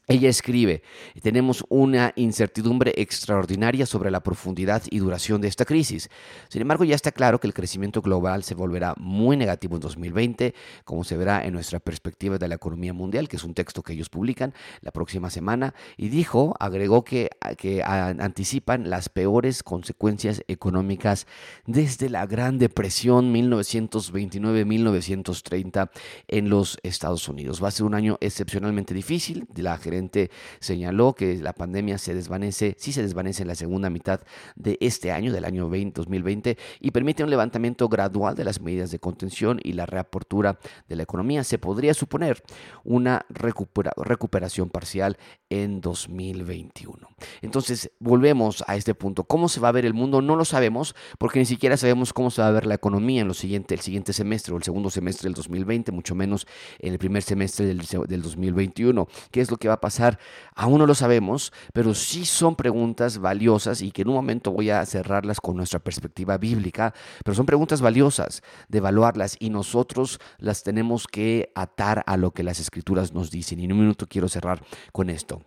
Ella 0.07 0.29
escribe, 0.29 0.83
tenemos 1.23 1.65
una 1.71 2.13
incertidumbre 2.17 2.93
extraordinaria 2.99 3.87
sobre 3.87 4.11
la 4.11 4.23
profundidad 4.23 4.83
y 4.91 4.99
duración 4.99 5.41
de 5.41 5.49
esta 5.49 5.65
crisis. 5.65 6.11
Sin 6.51 6.61
embargo, 6.61 6.85
ya 6.85 6.95
está 6.95 7.11
claro 7.11 7.41
que 7.41 7.47
el 7.47 7.55
crecimiento 7.55 8.03
global 8.03 8.45
se 8.45 8.55
volverá 8.55 8.93
muy 8.99 9.39
negativo 9.39 9.77
en 9.77 9.81
2020, 9.81 10.55
como 10.85 11.05
se 11.05 11.17
verá 11.17 11.47
en 11.47 11.55
nuestra 11.55 11.81
perspectiva 11.81 12.37
de 12.37 12.49
la 12.49 12.57
economía 12.57 12.93
mundial, 12.93 13.31
que 13.31 13.37
es 13.37 13.45
un 13.45 13.55
texto 13.55 13.83
que 13.83 13.95
ellos 13.95 14.11
publican 14.11 14.53
la 14.83 14.91
próxima 14.91 15.31
semana, 15.31 15.73
y 15.97 16.11
dijo, 16.11 16.55
agregó 16.61 17.03
que, 17.03 17.31
que 17.57 17.83
anticipan 17.83 18.91
las 18.91 19.09
peores 19.09 19.63
consecuencias 19.63 20.43
económicas 20.49 21.27
desde 21.65 22.11
la 22.11 22.27
Gran 22.27 22.59
Depresión 22.59 23.33
1929-1930 23.33 25.89
en 26.29 26.51
los 26.51 26.77
Estados 26.83 27.27
Unidos. 27.27 27.65
Va 27.65 27.69
a 27.69 27.71
ser 27.71 27.87
un 27.87 27.95
año 27.95 28.19
excepcionalmente 28.21 28.93
difícil 28.93 29.47
de 29.49 29.63
la 30.01 30.29
señaló 30.61 31.15
que 31.15 31.37
la 31.37 31.53
pandemia 31.53 31.99
se 31.99 32.15
desvanece, 32.15 32.77
sí 32.79 32.93
se 32.93 33.03
desvanece 33.03 33.43
en 33.43 33.49
la 33.49 33.55
segunda 33.55 33.91
mitad 33.91 34.21
de 34.57 34.77
este 34.81 35.13
año, 35.13 35.33
del 35.33 35.45
año 35.45 35.69
2020, 35.69 36.57
y 36.81 36.91
permite 36.91 37.25
un 37.25 37.31
levantamiento 37.31 37.89
gradual 37.89 38.35
de 38.35 38.45
las 38.45 38.61
medidas 38.61 38.91
de 38.91 38.99
contención 38.99 39.61
y 39.63 39.73
la 39.73 39.87
reapertura 39.87 40.59
de 40.89 40.97
la 40.97 41.03
economía. 41.03 41.45
Se 41.45 41.59
podría 41.59 41.95
suponer 41.95 42.43
una 42.85 43.25
recuperación 43.29 44.71
parcial 44.71 45.17
en 45.51 45.81
2021. 45.81 47.09
Entonces, 47.43 47.91
volvemos 48.01 48.65
a 48.67 48.77
este 48.77 48.95
punto. 48.95 49.25
¿Cómo 49.25 49.49
se 49.49 49.61
va 49.61 49.69
a 49.69 49.73
ver 49.73 49.87
el 49.87 49.95
mundo? 49.95 50.21
No 50.21 50.37
lo 50.37 50.45
sabemos, 50.45 50.95
porque 51.19 51.39
ni 51.39 51.47
siquiera 51.47 51.77
sabemos 51.77 52.13
cómo 52.13 52.31
se 52.31 52.43
va 52.43 52.49
a 52.49 52.53
ver 52.53 52.67
la 52.67 52.75
economía 52.75 53.23
en 53.23 53.29
lo 53.29 53.35
siguiente, 53.35 53.75
el 53.75 53.81
siguiente 53.81 54.13
semestre 54.13 54.53
o 54.55 54.57
el 54.57 54.63
segundo 54.63 54.91
semestre 54.91 55.29
del 55.29 55.35
2020, 55.35 55.93
mucho 55.93 56.15
menos 56.15 56.47
en 56.79 56.93
el 56.93 56.99
primer 56.99 57.23
semestre 57.23 57.67
del, 57.67 57.83
del 58.09 58.23
2021. 58.23 59.07
¿Qué 59.31 59.41
es 59.41 59.51
lo 59.51 59.57
que 59.57 59.69
va 59.69 59.75
a 59.75 59.81
pasar, 59.85 60.19
aún 60.55 60.79
no 60.79 60.87
lo 60.87 60.95
sabemos, 60.95 61.53
pero 61.75 61.93
sí 61.93 62.25
son 62.25 62.57
preguntas 62.57 63.19
valiosas 63.19 63.83
y 63.83 63.91
que 63.91 64.01
en 64.01 64.09
un 64.09 64.15
momento 64.15 64.51
voy 64.51 64.71
a 64.71 64.85
cerrarlas 64.87 65.43
con 65.43 65.59
nuestra 65.59 65.79
perspectiva 65.79 66.39
bíblica, 66.39 66.95
pero 67.23 67.35
son 67.35 67.45
preguntas 67.45 67.83
valiosas 67.83 68.43
de 68.69 68.79
evaluarlas 68.79 69.37
y 69.39 69.51
nosotros 69.51 70.21
las 70.39 70.63
tenemos 70.63 71.07
que 71.07 71.53
atar 71.55 72.03
a 72.07 72.17
lo 72.17 72.31
que 72.31 72.43
las 72.43 72.61
escrituras 72.61 73.13
nos 73.13 73.31
dicen. 73.31 73.61
Y 73.61 73.65
en 73.67 73.73
un 73.73 73.81
minuto 73.81 74.07
quiero 74.09 74.29
cerrar 74.29 74.63
con 74.91 75.11
esto. 75.11 75.43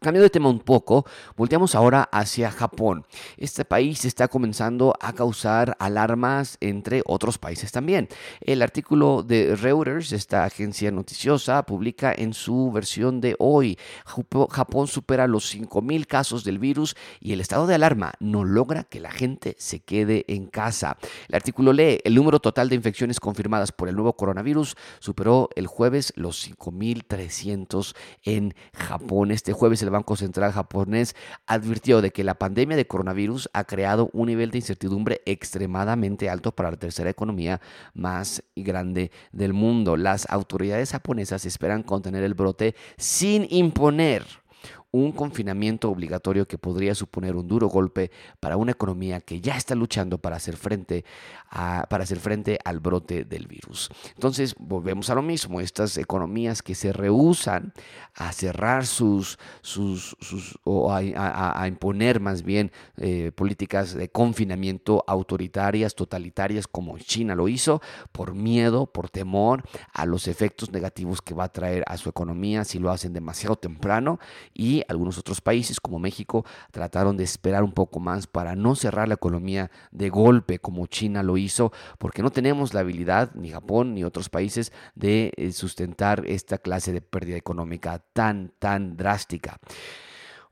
Cambio 0.00 0.22
de 0.22 0.30
tema 0.30 0.48
un 0.48 0.60
poco, 0.60 1.04
volteamos 1.36 1.74
ahora 1.74 2.08
hacia 2.12 2.52
Japón. 2.52 3.04
Este 3.36 3.64
país 3.64 4.04
está 4.04 4.28
comenzando 4.28 4.94
a 5.00 5.12
causar 5.12 5.76
alarmas 5.80 6.56
entre 6.60 7.02
otros 7.04 7.36
países 7.36 7.72
también. 7.72 8.08
El 8.40 8.62
artículo 8.62 9.24
de 9.24 9.56
Reuters, 9.56 10.12
esta 10.12 10.44
agencia 10.44 10.92
noticiosa, 10.92 11.64
publica 11.64 12.14
en 12.16 12.32
su 12.32 12.70
versión 12.70 13.20
de 13.20 13.34
hoy, 13.40 13.76
Japón 14.04 14.86
supera 14.86 15.26
los 15.26 15.52
5.000 15.52 16.06
casos 16.06 16.44
del 16.44 16.60
virus 16.60 16.94
y 17.18 17.32
el 17.32 17.40
estado 17.40 17.66
de 17.66 17.74
alarma 17.74 18.12
no 18.20 18.44
logra 18.44 18.84
que 18.84 19.00
la 19.00 19.10
gente 19.10 19.56
se 19.58 19.80
quede 19.80 20.24
en 20.28 20.46
casa. 20.46 20.96
El 21.28 21.34
artículo 21.34 21.72
lee, 21.72 21.98
el 22.04 22.14
número 22.14 22.38
total 22.38 22.68
de 22.68 22.76
infecciones 22.76 23.18
confirmadas 23.18 23.72
por 23.72 23.88
el 23.88 23.96
nuevo 23.96 24.12
coronavirus 24.12 24.76
superó 25.00 25.48
el 25.56 25.66
jueves 25.66 26.12
los 26.14 26.48
5.300 26.48 27.96
en 28.22 28.54
Japón. 28.72 29.32
Este 29.32 29.52
jueves 29.52 29.82
el 29.82 29.87
Banco 29.90 30.16
Central 30.16 30.52
japonés 30.52 31.14
advirtió 31.46 32.00
de 32.00 32.10
que 32.10 32.24
la 32.24 32.34
pandemia 32.34 32.76
de 32.76 32.86
coronavirus 32.86 33.48
ha 33.52 33.64
creado 33.64 34.10
un 34.12 34.26
nivel 34.26 34.50
de 34.50 34.58
incertidumbre 34.58 35.22
extremadamente 35.26 36.28
alto 36.30 36.52
para 36.52 36.70
la 36.70 36.76
tercera 36.76 37.10
economía 37.10 37.60
más 37.94 38.42
grande 38.56 39.10
del 39.32 39.52
mundo. 39.52 39.96
Las 39.96 40.28
autoridades 40.30 40.92
japonesas 40.92 41.46
esperan 41.46 41.82
contener 41.82 42.22
el 42.22 42.34
brote 42.34 42.74
sin 42.96 43.46
imponer 43.50 44.24
un 44.90 45.12
confinamiento 45.12 45.90
obligatorio 45.90 46.48
que 46.48 46.56
podría 46.56 46.94
suponer 46.94 47.36
un 47.36 47.46
duro 47.46 47.68
golpe 47.68 48.10
para 48.40 48.56
una 48.56 48.72
economía 48.72 49.20
que 49.20 49.40
ya 49.40 49.56
está 49.56 49.74
luchando 49.74 50.18
para 50.18 50.36
hacer 50.36 50.56
frente, 50.56 51.04
a, 51.50 51.86
para 51.90 52.04
hacer 52.04 52.18
frente 52.18 52.58
al 52.64 52.80
brote 52.80 53.24
del 53.24 53.46
virus. 53.46 53.90
Entonces, 54.14 54.54
volvemos 54.58 55.10
a 55.10 55.14
lo 55.14 55.22
mismo, 55.22 55.60
estas 55.60 55.98
economías 55.98 56.62
que 56.62 56.74
se 56.74 56.92
rehusan 56.92 57.74
a 58.14 58.32
cerrar 58.32 58.86
sus, 58.86 59.38
sus, 59.60 60.16
o 60.64 60.92
a, 60.92 61.68
imponer 61.68 62.20
más 62.20 62.42
bien 62.42 62.72
eh, 62.96 63.30
políticas 63.34 63.94
de 63.94 64.08
confinamiento 64.08 65.04
autoritarias, 65.06 65.94
totalitarias, 65.94 66.66
como 66.66 66.98
China 66.98 67.34
lo 67.34 67.48
hizo, 67.48 67.82
por 68.12 68.34
miedo, 68.34 68.86
por 68.86 69.10
temor 69.10 69.62
a 69.92 70.06
los 70.06 70.28
efectos 70.28 70.72
negativos 70.72 71.20
que 71.20 71.34
va 71.34 71.44
a 71.44 71.52
traer 71.52 71.84
a 71.86 71.96
su 71.98 72.08
economía 72.08 72.64
si 72.64 72.78
lo 72.78 72.90
hacen 72.90 73.12
demasiado 73.12 73.56
temprano 73.56 74.18
y 74.54 74.77
algunos 74.88 75.18
otros 75.18 75.40
países 75.40 75.80
como 75.80 75.98
México 75.98 76.44
trataron 76.70 77.16
de 77.16 77.24
esperar 77.24 77.62
un 77.64 77.72
poco 77.72 78.00
más 78.00 78.26
para 78.26 78.54
no 78.54 78.74
cerrar 78.74 79.08
la 79.08 79.14
economía 79.14 79.70
de 79.90 80.08
golpe 80.08 80.58
como 80.58 80.86
China 80.86 81.22
lo 81.22 81.36
hizo, 81.36 81.72
porque 81.98 82.22
no 82.22 82.30
tenemos 82.30 82.74
la 82.74 82.80
habilidad, 82.80 83.34
ni 83.34 83.50
Japón 83.50 83.94
ni 83.94 84.04
otros 84.04 84.28
países, 84.28 84.72
de 84.94 85.32
eh, 85.36 85.52
sustentar 85.52 86.24
esta 86.26 86.58
clase 86.58 86.92
de 86.92 87.00
pérdida 87.00 87.36
económica 87.36 88.02
tan, 88.12 88.52
tan 88.58 88.96
drástica. 88.96 89.58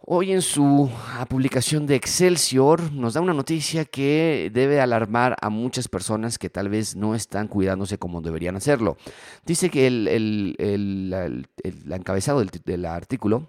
Hoy 0.09 0.31
en 0.31 0.41
su 0.41 0.89
publicación 1.29 1.87
de 1.87 1.97
Excelsior 1.97 2.93
nos 2.93 3.15
da 3.15 3.21
una 3.21 3.35
noticia 3.35 3.85
que 3.85 4.53
debe 4.55 4.81
alarmar 4.81 5.37
a 5.41 5.51
muchas 5.51 5.89
personas 5.89 6.39
que 6.39 6.49
tal 6.49 6.69
vez 6.69 6.95
no 6.95 7.17
están 7.17 7.49
cuidándose 7.49 7.99
como 7.99 8.21
deberían 8.21 8.55
hacerlo. 8.55 8.99
Dice 9.45 9.69
que 9.69 9.89
el, 9.89 10.07
el, 10.07 11.49
encabezado 11.91 12.45
del 12.45 12.85
artículo 12.85 13.49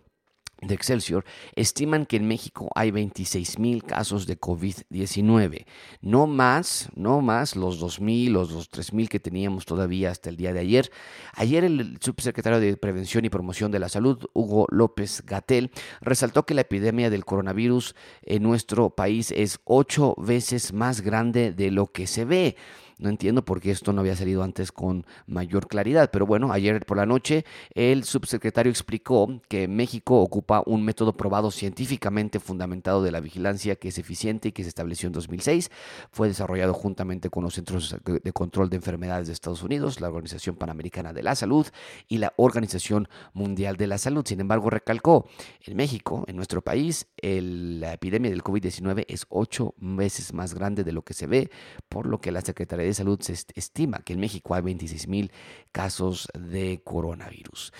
de 0.62 0.74
Excelsior 0.74 1.26
estiman 1.56 2.06
que 2.06 2.18
en 2.18 2.28
México 2.28 2.70
hay 2.76 2.92
26 2.92 3.60
mil 3.60 3.84
casos 3.84 4.26
de 4.26 4.40
COVID-19. 4.40 5.66
No 6.02 6.28
más, 6.28 6.90
no 6.96 7.22
más 7.22 7.56
los 7.56 7.80
2 7.80 8.02
mil, 8.02 8.34
los, 8.34 8.52
los 8.52 8.70
3 8.70 8.94
mil 8.94 9.10
que 9.10 9.20
teníamos 9.20 9.66
todavía 9.66 10.12
hasta 10.12 10.30
el 10.30 10.38
día 10.38 10.54
de 10.54 10.60
ayer. 10.60 10.92
Ayer 11.34 11.64
el 11.64 11.98
subsecretario 12.02 12.60
de 12.60 12.78
Prevención 12.78 13.26
y 13.26 13.30
Promoción 13.30 13.72
de 13.72 13.80
la 13.80 13.90
Salud, 13.90 14.26
Hugo 14.34 14.68
López 14.70 15.24
Gatel, 15.26 15.72
resaltó 16.02 16.46
que 16.46 16.54
la 16.54 16.62
epidemia 16.62 17.10
del 17.10 17.26
coronavirus 17.26 17.96
en 18.24 18.44
nuestro 18.44 18.90
país 18.90 19.32
es 19.32 19.60
ocho 19.64 20.16
veces 20.18 20.74
más 20.74 21.02
grande 21.02 21.52
de 21.52 21.72
lo 21.72 21.88
que 21.88 22.08
se 22.08 22.26
ve. 22.26 22.56
No 23.00 23.10
entiendo 23.10 23.46
por 23.46 23.62
qué 23.62 23.72
esto 23.72 23.94
no 23.94 24.02
había 24.02 24.16
salido 24.16 24.42
antes 24.42 24.72
con 24.72 25.06
mayor 25.28 25.68
claridad, 25.68 26.10
pero 26.12 26.26
bueno, 26.26 26.52
ayer 26.52 26.84
por 26.86 26.98
la 26.98 27.06
noche 27.06 27.46
el 27.76 28.04
subsecretario 28.06 28.72
explicó 28.72 29.42
que 29.48 29.68
México 29.68 30.20
ocupa 30.20 30.64
un 30.66 30.84
método 30.84 31.16
probado 31.16 31.52
científicamente 31.52 32.40
fundamentado 32.40 33.04
de 33.04 33.12
la 33.12 33.20
vigilancia 33.20 33.76
que 33.76 33.90
es 33.90 34.00
eficiente 34.00 34.50
y 34.50 34.52
que 34.52 34.64
se 34.64 34.70
estableció 34.70 35.08
en 35.08 35.14
2006. 35.14 35.70
Fue 36.12 36.28
desarrollado 36.28 36.74
juntamente 36.74 37.30
con 37.30 37.44
los 37.44 37.54
Centros 37.54 37.96
de 38.04 38.34
Control 38.34 38.70
de 38.70 38.78
Enfermedades 38.78 39.28
de 39.28 39.34
Estados 39.34 39.62
Unidos, 39.62 40.02
la 40.02 40.10
Organización 40.10 40.56
Panamericana 40.56 41.14
de 41.14 41.22
la 41.22 41.36
Salud 41.36 41.68
y 42.08 42.18
la 42.18 42.34
Organización 42.38 43.08
Mundial 43.34 43.78
de 43.78 43.88
la 43.88 44.00
Salud. 44.00 44.26
Sin 44.26 44.40
embargo, 44.40 44.72
recalcó, 44.72 45.28
en 45.66 45.78
México, 45.78 46.24
en 46.28 46.36
nuestro 46.36 46.64
país, 46.64 47.08
la 47.22 47.94
epidemia 47.94 48.32
del 48.32 48.44
COVID-19 48.44 49.06
es 49.08 49.28
ocho 49.30 49.76
veces 49.78 50.34
más 50.34 50.56
grande 50.56 50.84
de 50.84 50.94
lo 50.94 51.04
que 51.04 51.14
se 51.14 51.28
ve, 51.28 51.52
por 51.90 52.08
lo 52.08 52.20
que 52.20 52.32
la 52.32 52.42
Secretaría 52.42 52.87
de 52.88 52.94
Salud 52.94 53.20
se 53.22 53.34
estima 53.56 54.00
que 54.00 54.14
en 54.14 54.20
México 54.20 54.56
hay 54.56 54.62
26 54.62 55.08
mil 55.08 55.32
casos 55.72 56.28
de 56.34 56.82
coronavirus. 56.84 57.72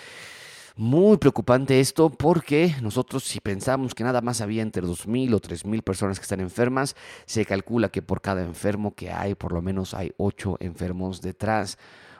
Muy 0.76 1.16
preocupante 1.16 1.80
esto 1.80 2.08
porque 2.08 2.76
nosotros 2.82 3.24
si 3.24 3.40
pensamos 3.40 3.96
que 3.96 4.04
nada 4.04 4.20
más 4.20 4.40
había 4.40 4.62
entre 4.62 4.84
2.000 4.84 5.34
o 5.34 5.40
3.000 5.40 5.82
personas 5.82 6.20
que 6.20 6.22
están 6.22 6.38
enfermas, 6.38 6.94
se 7.26 7.44
calcula 7.44 7.88
que 7.88 8.00
por 8.00 8.20
cada 8.20 8.42
enfermo 8.42 8.94
que 8.94 9.10
hay, 9.10 9.34
por 9.34 9.52
lo 9.52 9.60
menos 9.60 9.92
hay 9.92 10.12
8 10.18 10.58
enfermos 10.60 11.20
detrás 11.20 11.78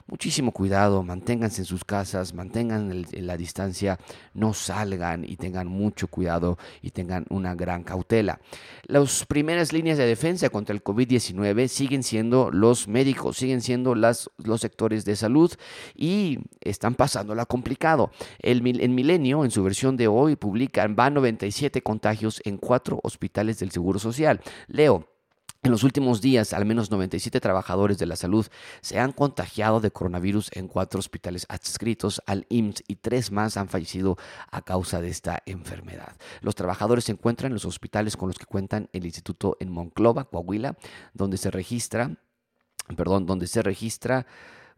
muchísimo 0.09 0.53
cuidado, 0.53 1.03
manténganse 1.03 1.63
en 1.63 1.67
sus 1.67 1.85
casas, 1.85 2.35
mantengan 2.35 3.05
la 3.13 3.37
distancia, 3.37 3.99
no 4.35 4.55
salgan 4.55 5.25
y 5.25 5.37
tengan 5.37 5.69
mucho 5.69 6.09
cuidado 6.09 6.59
y 6.83 6.91
tengan 6.91 7.27
una 7.29 7.55
gran 7.55 7.85
cautela. 7.85 8.41
Las 8.85 9.27
primeras 9.27 9.73
líneas 9.73 9.99
de 9.99 10.07
defensa 10.07 10.49
contra 10.49 10.75
el 10.75 10.83
COVID-19 10.83 11.69
siguen 11.69 12.03
siendo 12.03 12.51
los 12.51 12.89
médicos, 12.89 13.37
siguen 13.37 13.61
siendo 13.61 13.95
los 13.95 14.29
sectores 14.57 15.05
de 15.05 15.17
salud 15.17 15.53
y 15.95 16.39
están 16.61 16.95
pasándola 16.95 17.47
complicado. 17.47 18.11
El, 18.39 18.67
en 18.81 18.95
Milenio, 18.95 19.45
en 19.45 19.51
su 19.51 19.63
versión 19.63 19.97
de 19.97 20.09
hoy, 20.09 20.37
publican, 20.37 20.97
van 20.97 21.15
97 21.15 21.83
contagios 21.83 22.41
en 22.45 22.57
cuatro 22.57 22.99
hospitales 23.03 23.59
del 23.59 23.71
Seguro 23.71 23.99
Social. 23.99 24.41
Leo. 24.69 25.18
En 25.65 25.73
los 25.73 25.83
últimos 25.83 26.21
días, 26.21 26.53
al 26.53 26.65
menos 26.65 26.93
97 26.93 27.41
trabajadores 27.41 27.99
de 27.99 28.07
la 28.07 28.15
salud 28.15 28.47
se 28.81 29.01
han 29.01 29.11
contagiado 29.11 29.81
de 29.81 29.91
coronavirus 29.91 30.51
en 30.53 30.69
cuatro 30.69 31.01
hospitales 31.01 31.47
adscritos 31.49 32.23
al 32.27 32.47
IMSS 32.49 32.85
y 32.87 32.95
tres 32.95 33.33
más 33.33 33.57
han 33.57 33.69
fallecido 33.69 34.17
a 34.53 34.63
causa 34.63 35.01
de 35.01 35.09
esta 35.09 35.43
enfermedad. 35.47 36.17
Los 36.43 36.55
trabajadores 36.55 37.05
se 37.05 37.13
encuentran 37.13 37.51
en 37.51 37.55
los 37.55 37.65
hospitales 37.65 38.17
con 38.17 38.29
los 38.29 38.39
que 38.39 38.47
cuentan 38.47 38.89
el 38.93 39.05
instituto 39.05 39.57
en 39.59 39.73
Monclova, 39.73 40.27
Coahuila, 40.27 40.77
donde 41.13 41.39
se 41.39 41.51
registra, 41.51 42.17
perdón, 42.97 43.27
donde 43.27 43.49
se 43.49 43.61
registra 43.61 44.27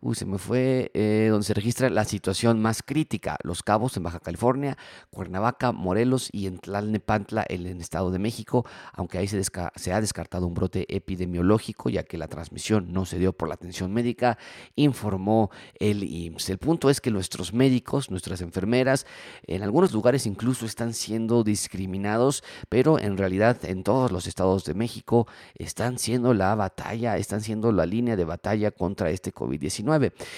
uy, 0.01 0.15
se 0.15 0.25
me 0.25 0.39
fue, 0.39 0.91
eh, 0.95 1.29
donde 1.31 1.45
se 1.45 1.55
registra 1.55 1.91
la 1.91 2.05
situación 2.05 2.61
más 2.61 2.83
crítica, 2.83 3.37
Los 3.43 3.63
Cabos 3.63 3.97
en 3.97 4.03
Baja 4.03 4.21
California, 4.21 4.79
Cuernavaca, 5.11 5.73
Morelos 5.73 6.31
y 6.33 6.47
en 6.47 6.59
Tlalnepantla 6.59 7.45
en 7.49 7.67
el 7.67 7.81
Estado 7.81 8.11
de 8.11 8.19
México, 8.19 8.65
aunque 8.93 9.19
ahí 9.19 9.29
se, 9.29 9.43
se 9.43 9.93
ha 9.93 10.01
descartado 10.01 10.47
un 10.47 10.55
brote 10.55 10.87
epidemiológico, 10.95 11.91
ya 11.91 12.03
que 12.03 12.17
la 12.17 12.29
transmisión 12.29 12.93
no 12.93 13.05
se 13.05 13.19
dio 13.19 13.33
por 13.33 13.49
la 13.49 13.55
atención 13.55 13.93
médica, 13.93 14.39
informó 14.75 15.51
el 15.79 16.03
IMSS. 16.03 16.51
El 16.51 16.59
punto 16.59 16.89
es 16.89 17.01
que 17.01 17.11
nuestros 17.11 17.53
médicos, 17.53 18.11
nuestras 18.11 18.41
enfermeras, 18.41 19.07
en 19.47 19.63
algunos 19.63 19.93
lugares 19.93 20.27
incluso 20.27 20.65
están 20.65 20.95
siendo 20.95 21.45
discriminados, 21.45 22.43
pero 22.69 22.99
en 22.99 23.19
realidad 23.19 23.59
en 23.65 23.83
todos 23.83 24.13
los 24.13 24.27
estados 24.27 24.65
de 24.65 24.75
México 24.75 25.27
están 25.57 25.99
siendo 25.99 26.33
la 26.33 26.55
batalla, 26.55 27.17
están 27.19 27.43
siendo 27.43 27.71
la 27.73 27.85
línea 27.85 28.17
de 28.17 28.25
batalla 28.25 28.71
contra 28.71 29.11
este 29.11 29.33
COVID-19. 29.35 29.90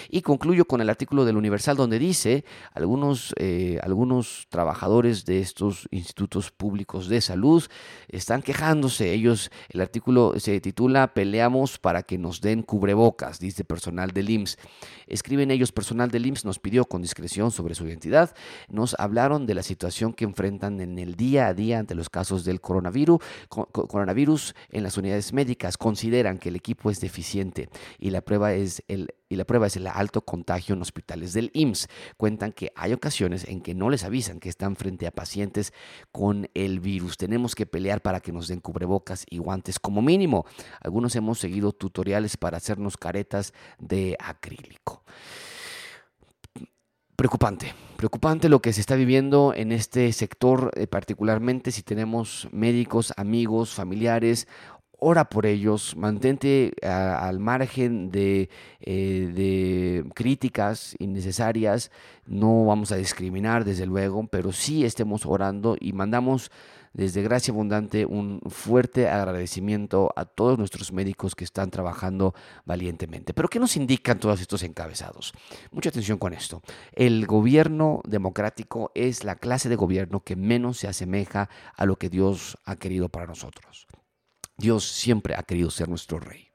Y 0.09 0.23
concluyo 0.23 0.65
con 0.65 0.81
el 0.81 0.91
artículo 0.91 1.25
del 1.25 1.37
Universal 1.37 1.77
donde 1.77 1.99
dice, 1.99 2.45
algunos, 2.75 3.35
eh, 3.39 3.79
algunos 3.83 4.47
trabajadores 4.49 5.25
de 5.25 5.41
estos 5.41 5.89
institutos 5.91 6.51
públicos 6.51 7.09
de 7.09 7.21
salud 7.21 7.65
están 8.09 8.43
quejándose. 8.43 9.13
Ellos, 9.13 9.51
el 9.69 9.81
artículo 9.81 10.35
se 10.39 10.61
titula 10.61 11.15
Peleamos 11.15 11.79
para 11.79 12.03
que 12.03 12.19
nos 12.19 12.41
den 12.41 12.63
cubrebocas, 12.63 13.39
dice 13.39 13.65
personal 13.65 14.11
del 14.11 14.31
IMSS. 14.31 14.59
Escriben 15.07 15.51
ellos, 15.51 15.73
personal 15.73 16.11
del 16.11 16.27
IMSS 16.27 16.45
nos 16.45 16.59
pidió 16.59 16.85
con 16.85 17.03
discreción 17.03 17.51
sobre 17.51 17.75
su 17.75 17.87
identidad. 17.87 18.35
Nos 18.69 18.97
hablaron 18.99 19.47
de 19.47 19.55
la 19.55 19.63
situación 19.63 20.13
que 20.13 20.25
enfrentan 20.25 20.81
en 20.81 20.99
el 20.99 21.17
día 21.17 21.49
a 21.49 21.55
día 21.55 21.79
ante 21.79 21.95
los 21.95 22.09
casos 22.09 22.45
del 22.45 22.61
coronavirus, 22.61 23.21
coronavirus 23.49 24.55
en 24.71 24.83
las 24.83 24.97
unidades 24.97 25.33
médicas. 25.33 25.77
Consideran 25.77 26.39
que 26.39 26.49
el 26.49 26.57
equipo 26.57 26.91
es 26.91 27.01
deficiente 27.01 27.69
y 27.99 28.11
la 28.11 28.23
prueba 28.23 28.55
es 28.55 28.83
el 28.89 29.15
y 29.33 29.37
la 29.37 29.47
prueba 29.47 29.67
es 29.67 29.77
el 29.77 29.87
alto 29.87 30.23
contagio 30.23 30.75
en 30.75 30.83
hospitales 30.83 31.33
del 31.33 31.51
IMSS. 31.55 31.89
Cuentan 32.19 32.53
que 32.53 32.71
hay 32.77 32.93
ocasiones 32.93 33.45
en 33.49 33.63
que 33.63 33.75
no 33.75 33.89
les 33.89 34.05
avisan 34.05 34.41
que 34.41 34.51
están 34.51 34.77
frente 34.77 35.07
a 35.07 35.11
pacientes 35.11 35.73
con 36.11 36.51
el 36.55 36.81
virus. 36.81 37.17
Tenemos 37.17 37.55
que 37.55 37.65
pelear 37.65 38.03
para 38.03 38.21
que 38.21 38.31
nos 38.31 38.49
den 38.49 38.61
cubrebocas 38.61 39.25
y 39.31 39.39
guantes 39.39 39.79
como 39.79 40.03
mínimo. 40.03 40.45
Algunos 40.81 41.17
hemos 41.17 41.39
seguido 41.39 41.73
tutoriales 41.73 42.37
para 42.37 42.59
hacernos 42.59 42.99
caretas 42.99 43.55
de 43.79 44.17
acrílico. 44.21 45.03
Preocupante, 47.17 47.73
preocupante 47.97 48.49
lo 48.49 48.61
que 48.61 48.73
se 48.73 48.81
está 48.81 48.97
viviendo 48.97 49.55
en 49.55 49.71
este 49.71 50.13
sector, 50.13 50.73
eh, 50.75 50.87
particularmente 50.87 51.71
si 51.71 51.83
tenemos 51.83 52.49
médicos, 52.51 53.13
amigos, 53.17 53.73
familiares 53.73 54.49
ora 55.05 55.25
por 55.25 55.47
ellos, 55.47 55.97
mantente 55.97 56.75
al 56.81 57.41
margen 57.41 58.13
de, 58.13 58.49
eh, 58.81 59.33
de, 59.35 60.05
críticas 60.15 60.95
innecesarias, 61.01 61.91
no 62.25 62.67
vamos 62.67 62.93
a 62.93 62.97
discriminar 62.97 63.65
desde 63.65 63.85
luego, 63.85 64.25
pero 64.29 64.53
sí 64.53 64.85
estemos 64.85 65.27
orando 65.27 65.77
y 65.81 65.93
mandamos 65.93 66.53
desde 66.93 67.23
Gracia 67.23 67.51
Abundante 67.51 68.07
un 68.07 68.41
fuerte 68.49 69.09
agradecimiento 69.09 70.13
a 70.15 70.25
todos 70.25 70.57
nuestros 70.57 70.93
médicos 70.93 71.35
que 71.35 71.43
están 71.43 71.73
trabajando 71.73 72.33
valientemente. 72.65 73.35
Pero 73.35 73.49
¿qué 73.49 73.59
nos 73.59 73.77
indican 73.77 74.21
todos 74.21 74.41
estos 74.41 74.63
encabezados? 74.63 75.33
Mucha 75.73 75.89
atención 75.89 76.19
con 76.19 76.33
esto. 76.33 76.63
El 76.93 77.27
gobierno 77.27 78.03
democrático 78.07 78.93
es 78.95 79.25
la 79.25 79.35
clase 79.35 79.69
de 79.69 79.75
gobierno 79.75 80.21
que 80.21 80.37
menos 80.37 80.79
se 80.79 80.87
asemeja 80.87 81.49
a 81.75 81.87
lo 81.87 81.97
que 81.97 82.09
Dios 82.09 82.57
ha 82.65 82.77
querido 82.77 83.09
para 83.09 83.27
nosotros. 83.27 83.89
Dios 84.57 84.85
siempre 84.85 85.35
ha 85.37 85.43
querido 85.43 85.71
ser 85.71 85.89
nuestro 85.89 86.19
rey 86.21 86.53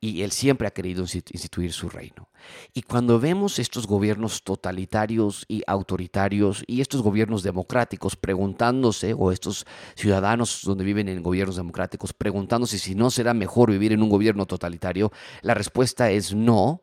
y 0.00 0.22
Él 0.22 0.32
siempre 0.32 0.68
ha 0.68 0.72
querido 0.72 1.02
instituir 1.02 1.72
su 1.72 1.88
reino. 1.88 2.28
Y 2.74 2.82
cuando 2.82 3.18
vemos 3.18 3.58
estos 3.58 3.86
gobiernos 3.86 4.42
totalitarios 4.42 5.44
y 5.48 5.62
autoritarios 5.66 6.62
y 6.66 6.80
estos 6.80 7.02
gobiernos 7.02 7.42
democráticos 7.42 8.14
preguntándose, 8.16 9.14
o 9.14 9.32
estos 9.32 9.66
ciudadanos 9.94 10.60
donde 10.62 10.84
viven 10.84 11.08
en 11.08 11.22
gobiernos 11.22 11.56
democráticos 11.56 12.12
preguntándose 12.12 12.78
si 12.78 12.94
no 12.94 13.10
será 13.10 13.34
mejor 13.34 13.70
vivir 13.70 13.92
en 13.92 14.02
un 14.02 14.10
gobierno 14.10 14.46
totalitario, 14.46 15.10
la 15.42 15.54
respuesta 15.54 16.10
es 16.10 16.34
no, 16.34 16.82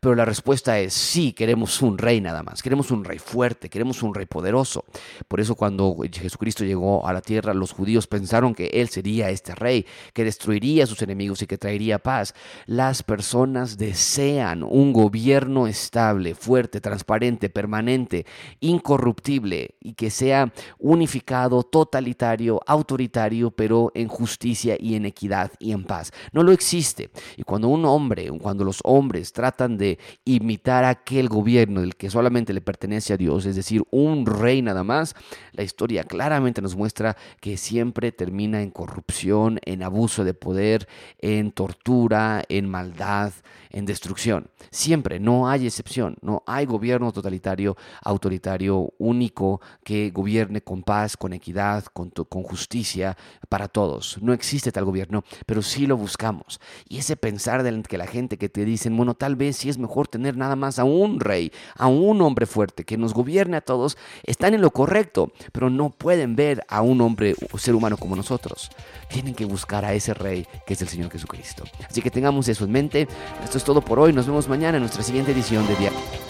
pero 0.00 0.14
la 0.14 0.24
respuesta 0.24 0.78
es 0.78 0.94
sí, 0.94 1.32
queremos 1.32 1.82
un 1.82 1.98
rey 1.98 2.20
nada 2.20 2.42
más, 2.42 2.62
queremos 2.62 2.90
un 2.90 3.04
rey 3.04 3.18
fuerte, 3.18 3.68
queremos 3.68 4.02
un 4.02 4.14
rey 4.14 4.26
poderoso. 4.26 4.84
Por 5.28 5.40
eso 5.40 5.54
cuando 5.54 5.96
Jesucristo 6.12 6.64
llegó 6.64 7.06
a 7.06 7.12
la 7.12 7.20
tierra, 7.20 7.54
los 7.54 7.72
judíos 7.72 8.06
pensaron 8.06 8.54
que 8.54 8.66
Él 8.66 8.88
sería 8.88 9.30
este 9.30 9.54
rey, 9.54 9.86
que 10.12 10.24
destruiría 10.24 10.84
a 10.84 10.86
sus 10.86 11.02
enemigos 11.02 11.42
y 11.42 11.46
que 11.46 11.58
traería 11.58 11.98
paz. 11.98 12.34
Las 12.66 13.02
personas 13.02 13.76
desean 13.76 14.62
un 14.62 14.92
gobierno 14.92 15.66
estable, 15.66 16.34
fuerte, 16.34 16.80
transparente, 16.80 17.48
permanente, 17.48 18.26
incorruptible 18.60 19.76
y 19.80 19.94
que 19.94 20.10
sea 20.10 20.52
unificado, 20.78 21.62
totalitario, 21.62 22.60
autoritario, 22.66 23.50
pero 23.50 23.92
en 23.94 24.08
justicia 24.08 24.76
y 24.78 24.94
en 24.94 25.06
equidad 25.06 25.52
y 25.58 25.72
en 25.72 25.84
paz. 25.84 26.12
No 26.32 26.42
lo 26.42 26.52
existe. 26.52 27.10
Y 27.36 27.42
cuando 27.42 27.68
un 27.68 27.84
hombre, 27.84 28.30
cuando 28.40 28.64
los 28.64 28.80
hombres 28.84 29.32
tratan 29.32 29.76
de 29.76 29.85
imitar 30.24 30.84
aquel 30.84 31.28
gobierno 31.28 31.80
del 31.80 31.96
que 31.96 32.10
solamente 32.10 32.52
le 32.52 32.60
pertenece 32.60 33.12
a 33.12 33.16
Dios, 33.16 33.46
es 33.46 33.56
decir, 33.56 33.82
un 33.90 34.26
rey 34.26 34.62
nada 34.62 34.84
más, 34.84 35.14
la 35.52 35.62
historia 35.62 36.04
claramente 36.04 36.62
nos 36.62 36.76
muestra 36.76 37.16
que 37.40 37.56
siempre 37.56 38.12
termina 38.12 38.62
en 38.62 38.70
corrupción, 38.70 39.60
en 39.64 39.82
abuso 39.82 40.24
de 40.24 40.34
poder, 40.34 40.88
en 41.18 41.52
tortura, 41.52 42.42
en 42.48 42.68
maldad, 42.68 43.32
en 43.70 43.86
destrucción. 43.86 44.48
Siempre, 44.70 45.20
no 45.20 45.48
hay 45.48 45.66
excepción, 45.66 46.16
no 46.22 46.42
hay 46.46 46.64
gobierno 46.64 47.12
totalitario, 47.12 47.76
autoritario, 48.02 48.92
único, 48.98 49.60
que 49.84 50.10
gobierne 50.10 50.62
con 50.62 50.82
paz, 50.82 51.16
con 51.16 51.32
equidad, 51.32 51.84
con, 51.84 52.10
con 52.10 52.42
justicia 52.42 53.16
para 53.48 53.68
todos. 53.68 54.18
No 54.22 54.32
existe 54.32 54.72
tal 54.72 54.84
gobierno, 54.84 55.24
pero 55.44 55.62
sí 55.62 55.86
lo 55.86 55.96
buscamos. 55.96 56.60
Y 56.88 56.98
ese 56.98 57.16
pensar 57.16 57.62
de 57.62 57.76
que 57.82 57.98
la 57.98 58.06
gente 58.06 58.38
que 58.38 58.48
te 58.48 58.64
dicen, 58.64 58.96
bueno, 58.96 59.14
tal 59.14 59.36
vez 59.36 59.56
sí 59.56 59.68
es 59.68 59.75
mejor 59.78 60.08
tener 60.08 60.36
nada 60.36 60.56
más 60.56 60.78
a 60.78 60.84
un 60.84 61.20
rey, 61.20 61.52
a 61.76 61.86
un 61.86 62.20
hombre 62.22 62.46
fuerte 62.46 62.84
que 62.84 62.96
nos 62.96 63.14
gobierne 63.14 63.56
a 63.56 63.60
todos, 63.60 63.96
están 64.24 64.54
en 64.54 64.60
lo 64.60 64.70
correcto, 64.70 65.32
pero 65.52 65.70
no 65.70 65.90
pueden 65.90 66.36
ver 66.36 66.64
a 66.68 66.82
un 66.82 67.00
hombre 67.00 67.34
o 67.52 67.58
ser 67.58 67.74
humano 67.74 67.96
como 67.96 68.16
nosotros. 68.16 68.70
Tienen 69.08 69.34
que 69.34 69.44
buscar 69.44 69.84
a 69.84 69.94
ese 69.94 70.14
rey 70.14 70.46
que 70.66 70.74
es 70.74 70.82
el 70.82 70.88
Señor 70.88 71.10
Jesucristo. 71.10 71.64
Así 71.88 72.02
que 72.02 72.10
tengamos 72.10 72.48
eso 72.48 72.64
en 72.64 72.72
mente. 72.72 73.08
Esto 73.44 73.58
es 73.58 73.64
todo 73.64 73.80
por 73.80 73.98
hoy. 73.98 74.12
Nos 74.12 74.26
vemos 74.26 74.48
mañana 74.48 74.76
en 74.76 74.82
nuestra 74.82 75.02
siguiente 75.02 75.32
edición 75.32 75.66
de 75.66 75.76
Diario. 75.76 76.25